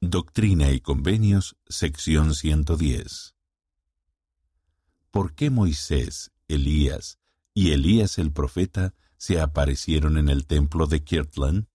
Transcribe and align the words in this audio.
Doctrina 0.00 0.70
y 0.70 0.78
Convenios, 0.80 1.56
sección 1.68 2.32
110. 2.32 3.34
¿Por 5.10 5.34
qué 5.34 5.50
Moisés, 5.50 6.30
Elías 6.46 7.18
y 7.52 7.72
Elías 7.72 8.18
el 8.18 8.30
profeta 8.30 8.94
se 9.16 9.40
aparecieron 9.40 10.16
en 10.16 10.28
el 10.28 10.46
templo 10.46 10.86
de 10.86 11.02
Kirtland? 11.02 11.66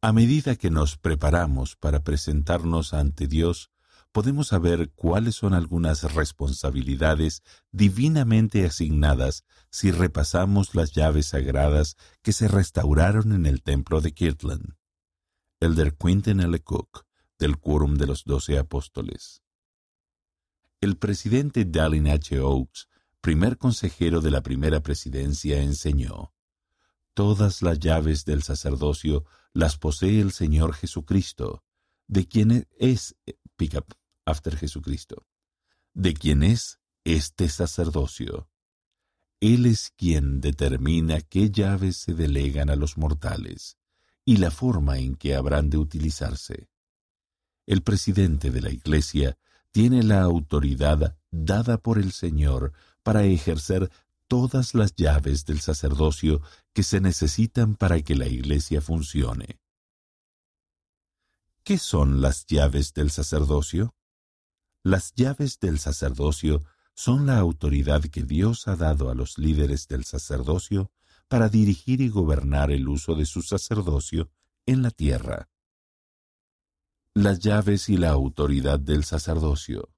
A 0.00 0.14
medida 0.14 0.56
que 0.56 0.70
nos 0.70 0.96
preparamos 0.96 1.76
para 1.76 2.02
presentarnos 2.02 2.94
ante 2.94 3.26
Dios, 3.26 3.70
podemos 4.10 4.48
saber 4.48 4.90
cuáles 4.94 5.34
son 5.34 5.52
algunas 5.52 6.14
responsabilidades 6.14 7.42
divinamente 7.70 8.64
asignadas 8.64 9.44
si 9.68 9.90
repasamos 9.90 10.74
las 10.74 10.92
llaves 10.92 11.26
sagradas 11.26 11.98
que 12.22 12.32
se 12.32 12.48
restauraron 12.48 13.32
en 13.32 13.44
el 13.44 13.62
templo 13.62 14.00
de 14.00 14.14
Kirtland. 14.14 14.74
Elder 15.64 15.96
L. 15.98 16.58
Cook, 16.60 17.06
del 17.38 17.58
Quórum 17.58 17.94
de 17.94 18.06
los 18.06 18.24
Doce 18.24 18.58
Apóstoles. 18.58 19.42
El 20.78 20.98
presidente 20.98 21.64
Dallin 21.64 22.06
H. 22.08 22.38
Oaks, 22.38 22.88
primer 23.22 23.56
consejero 23.56 24.20
de 24.20 24.30
la 24.30 24.42
primera 24.42 24.82
presidencia, 24.82 25.62
enseñó, 25.62 26.34
Todas 27.14 27.62
las 27.62 27.78
llaves 27.78 28.26
del 28.26 28.42
sacerdocio 28.42 29.24
las 29.54 29.78
posee 29.78 30.20
el 30.20 30.32
Señor 30.32 30.74
Jesucristo, 30.74 31.64
de 32.08 32.28
quien 32.28 32.68
es, 32.78 33.16
pick 33.56 33.74
up, 33.76 33.86
after 34.26 34.56
Jesucristo, 34.58 35.26
de 35.94 36.12
quien 36.12 36.42
es 36.42 36.78
este 37.04 37.48
sacerdocio. 37.48 38.50
Él 39.40 39.64
es 39.64 39.92
quien 39.96 40.42
determina 40.42 41.22
qué 41.22 41.50
llaves 41.50 41.96
se 41.96 42.12
delegan 42.12 42.68
a 42.68 42.76
los 42.76 42.98
mortales 42.98 43.78
y 44.24 44.38
la 44.38 44.50
forma 44.50 44.98
en 44.98 45.16
que 45.16 45.34
habrán 45.34 45.70
de 45.70 45.78
utilizarse. 45.78 46.68
El 47.66 47.82
presidente 47.82 48.50
de 48.50 48.60
la 48.60 48.70
Iglesia 48.70 49.38
tiene 49.70 50.02
la 50.02 50.22
autoridad 50.22 51.16
dada 51.30 51.78
por 51.78 51.98
el 51.98 52.12
Señor 52.12 52.72
para 53.02 53.24
ejercer 53.24 53.90
todas 54.28 54.74
las 54.74 54.94
llaves 54.96 55.44
del 55.44 55.60
sacerdocio 55.60 56.40
que 56.72 56.82
se 56.82 57.00
necesitan 57.00 57.74
para 57.74 58.00
que 58.02 58.14
la 58.14 58.26
Iglesia 58.26 58.80
funcione. 58.80 59.60
¿Qué 61.62 61.78
son 61.78 62.20
las 62.20 62.46
llaves 62.46 62.92
del 62.94 63.10
sacerdocio? 63.10 63.94
Las 64.82 65.14
llaves 65.14 65.58
del 65.60 65.78
sacerdocio 65.78 66.62
son 66.94 67.26
la 67.26 67.38
autoridad 67.38 68.02
que 68.02 68.22
Dios 68.22 68.68
ha 68.68 68.76
dado 68.76 69.10
a 69.10 69.14
los 69.14 69.38
líderes 69.38 69.88
del 69.88 70.04
sacerdocio 70.04 70.92
para 71.34 71.48
dirigir 71.48 72.00
y 72.00 72.08
gobernar 72.08 72.70
el 72.70 72.86
uso 72.86 73.16
de 73.16 73.26
su 73.26 73.42
sacerdocio 73.42 74.30
en 74.66 74.82
la 74.82 74.92
tierra. 74.92 75.48
Las 77.12 77.40
llaves 77.40 77.88
y 77.88 77.96
la 77.96 78.10
autoridad 78.10 78.78
del 78.78 79.02
sacerdocio. 79.02 79.90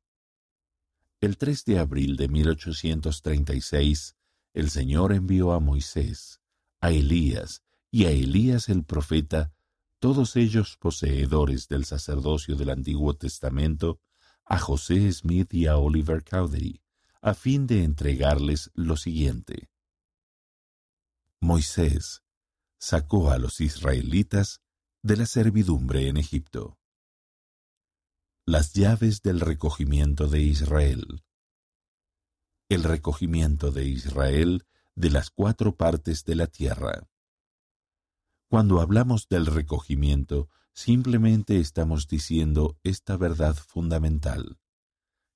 El 1.20 1.36
3 1.36 1.66
de 1.66 1.78
abril 1.78 2.16
de 2.16 2.28
1836, 2.28 4.16
el 4.54 4.70
Señor 4.70 5.12
envió 5.12 5.52
a 5.52 5.60
Moisés, 5.60 6.40
a 6.80 6.90
Elías 6.90 7.62
y 7.90 8.06
a 8.06 8.12
Elías 8.12 8.70
el 8.70 8.84
profeta, 8.84 9.52
todos 9.98 10.36
ellos 10.36 10.78
poseedores 10.80 11.68
del 11.68 11.84
sacerdocio 11.84 12.56
del 12.56 12.70
Antiguo 12.70 13.12
Testamento, 13.12 14.00
a 14.46 14.58
José 14.58 15.12
Smith 15.12 15.52
y 15.52 15.66
a 15.66 15.76
Oliver 15.76 16.24
Cowdery, 16.24 16.80
a 17.20 17.34
fin 17.34 17.66
de 17.66 17.84
entregarles 17.84 18.70
lo 18.72 18.96
siguiente. 18.96 19.68
Moisés 21.40 22.22
sacó 22.78 23.30
a 23.30 23.38
los 23.38 23.60
israelitas 23.60 24.62
de 25.02 25.16
la 25.16 25.26
servidumbre 25.26 26.08
en 26.08 26.16
Egipto. 26.16 26.78
Las 28.46 28.72
llaves 28.72 29.22
del 29.22 29.40
recogimiento 29.40 30.28
de 30.28 30.40
Israel. 30.40 31.24
El 32.68 32.84
recogimiento 32.84 33.70
de 33.70 33.84
Israel 33.84 34.66
de 34.94 35.10
las 35.10 35.30
cuatro 35.30 35.76
partes 35.76 36.24
de 36.24 36.36
la 36.36 36.46
tierra. 36.46 37.08
Cuando 38.48 38.80
hablamos 38.80 39.28
del 39.28 39.46
recogimiento, 39.46 40.48
simplemente 40.72 41.58
estamos 41.58 42.08
diciendo 42.08 42.78
esta 42.82 43.16
verdad 43.16 43.54
fundamental. 43.56 44.58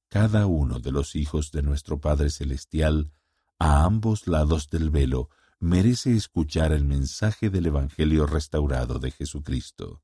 Cada 0.08 0.46
uno 0.46 0.80
de 0.80 0.92
los 0.92 1.14
hijos 1.14 1.50
de 1.52 1.62
nuestro 1.62 2.00
Padre 2.00 2.30
Celestial, 2.30 3.12
a 3.58 3.84
ambos 3.84 4.26
lados 4.26 4.70
del 4.70 4.90
velo, 4.90 5.28
merece 5.60 6.16
escuchar 6.16 6.72
el 6.72 6.86
mensaje 6.86 7.50
del 7.50 7.66
Evangelio 7.66 8.26
restaurado 8.26 8.98
de 8.98 9.10
Jesucristo. 9.10 10.02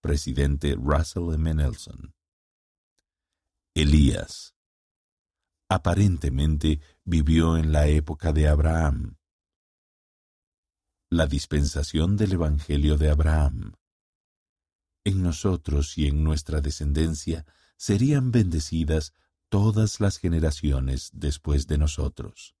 Presidente 0.00 0.74
Russell 0.74 1.32
M. 1.34 1.54
Nelson. 1.54 2.14
Elías. 3.74 4.56
Aparentemente 5.68 6.80
vivió 7.04 7.56
en 7.56 7.70
la 7.70 7.86
época 7.86 8.32
de 8.32 8.48
Abraham. 8.48 9.18
La 11.10 11.28
dispensación 11.28 12.16
del 12.16 12.32
Evangelio 12.32 12.96
de 12.96 13.10
Abraham. 13.10 13.74
En 15.04 15.22
nosotros 15.22 15.96
y 15.96 16.08
en 16.08 16.24
nuestra 16.24 16.60
descendencia 16.60 17.46
serían 17.76 18.32
bendecidas 18.32 19.14
todas 19.48 20.00
las 20.00 20.18
generaciones 20.18 21.10
después 21.12 21.68
de 21.68 21.78
nosotros. 21.78 22.55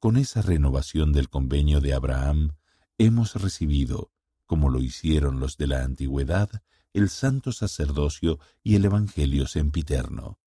Con 0.00 0.16
esa 0.16 0.40
renovación 0.40 1.12
del 1.12 1.28
convenio 1.28 1.82
de 1.82 1.92
Abraham, 1.92 2.56
hemos 2.96 3.34
recibido, 3.34 4.10
como 4.46 4.70
lo 4.70 4.80
hicieron 4.80 5.40
los 5.40 5.58
de 5.58 5.66
la 5.66 5.84
antigüedad, 5.84 6.48
el 6.94 7.10
santo 7.10 7.52
sacerdocio 7.52 8.38
y 8.62 8.76
el 8.76 8.86
Evangelio 8.86 9.46
sempiterno. 9.46 10.38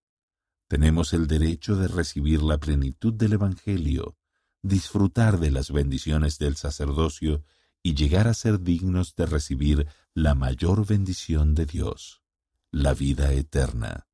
Tenemos 0.67 1.13
el 1.13 1.27
derecho 1.27 1.75
de 1.75 1.87
recibir 1.87 2.41
la 2.41 2.57
plenitud 2.57 3.13
del 3.13 3.33
Evangelio, 3.33 4.17
disfrutar 4.63 5.39
de 5.39 5.51
las 5.51 5.69
bendiciones 5.69 6.39
del 6.39 6.55
sacerdocio 6.55 7.43
y 7.83 7.93
llegar 7.93 8.27
a 8.27 8.33
ser 8.33 8.59
dignos 8.59 9.15
de 9.15 9.27
recibir 9.27 9.87
la 10.15 10.33
mayor 10.33 10.87
bendición 10.87 11.53
de 11.53 11.67
Dios, 11.67 12.23
la 12.71 12.95
vida 12.95 13.31
eterna. 13.33 14.07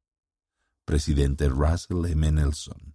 Presidente 0.84 1.48
Russell 1.48 2.06
M. 2.08 2.30
Nelson 2.30 2.89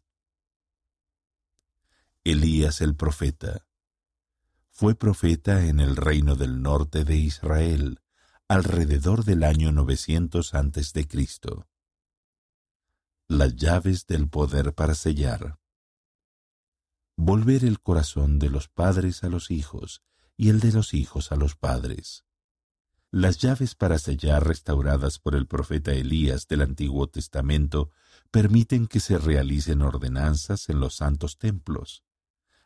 Elías 2.26 2.80
el 2.80 2.96
profeta. 2.96 3.66
Fue 4.70 4.94
profeta 4.94 5.66
en 5.66 5.78
el 5.78 5.94
reino 5.94 6.36
del 6.36 6.62
norte 6.62 7.04
de 7.04 7.16
Israel, 7.16 8.00
alrededor 8.48 9.26
del 9.26 9.44
año 9.44 9.72
900 9.72 10.54
antes 10.54 10.94
de 10.94 11.06
Cristo. 11.06 11.68
Las 13.28 13.54
llaves 13.56 14.06
del 14.06 14.30
poder 14.30 14.74
para 14.74 14.94
sellar. 14.94 15.58
Volver 17.14 17.62
el 17.62 17.82
corazón 17.82 18.38
de 18.38 18.48
los 18.48 18.68
padres 18.68 19.22
a 19.22 19.28
los 19.28 19.50
hijos 19.50 20.02
y 20.34 20.48
el 20.48 20.60
de 20.60 20.72
los 20.72 20.94
hijos 20.94 21.30
a 21.30 21.36
los 21.36 21.56
padres. 21.56 22.24
Las 23.10 23.36
llaves 23.36 23.74
para 23.74 23.98
sellar 23.98 24.46
restauradas 24.46 25.18
por 25.18 25.34
el 25.34 25.46
profeta 25.46 25.92
Elías 25.92 26.48
del 26.48 26.62
Antiguo 26.62 27.06
Testamento 27.06 27.90
permiten 28.30 28.86
que 28.86 29.00
se 29.00 29.18
realicen 29.18 29.82
ordenanzas 29.82 30.70
en 30.70 30.80
los 30.80 30.94
santos 30.94 31.36
templos. 31.36 32.02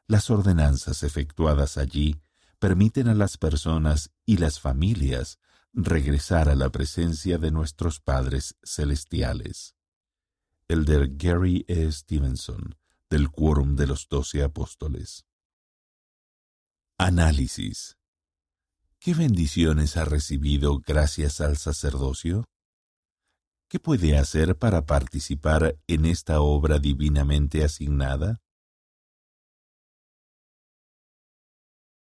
Las 0.09 0.31
ordenanzas 0.31 1.03
efectuadas 1.03 1.77
allí 1.77 2.19
permiten 2.59 3.09
a 3.09 3.15
las 3.15 3.37
personas 3.37 4.11
y 4.25 4.39
las 4.39 4.59
familias 4.59 5.39
regresar 5.75 6.49
a 6.49 6.55
la 6.55 6.71
presencia 6.71 7.37
de 7.37 7.51
nuestros 7.51 8.01
padres 8.01 8.57
celestiales. 8.63 9.77
Elder 10.67 11.11
Gary 11.15 11.67
E. 11.69 11.93
Stevenson, 11.93 12.75
del 13.11 13.31
Quórum 13.31 13.77
de 13.77 13.87
los 13.87 14.09
Doce 14.09 14.43
Apóstoles. 14.43 15.27
Análisis. 16.97 17.99
¿Qué 18.99 19.13
bendiciones 19.13 19.99
ha 19.99 20.07
recibido 20.07 20.81
gracias 20.81 21.43
al 21.43 21.59
sacerdocio? 21.59 22.45
¿Qué 23.69 23.79
puede 23.79 24.17
hacer 24.17 24.57
para 24.57 24.87
participar 24.87 25.79
en 25.87 26.07
esta 26.07 26.41
obra 26.41 26.79
divinamente 26.79 27.63
asignada? 27.63 28.41